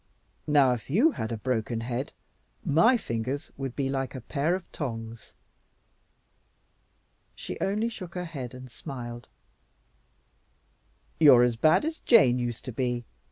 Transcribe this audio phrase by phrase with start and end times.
[0.47, 2.11] Now, if you had a broken head,
[2.65, 5.35] my fingers would be like a pair of tongs."
[7.35, 9.27] She only shook her head and smiled.
[11.19, 13.05] "You're as bad as Jane used to be.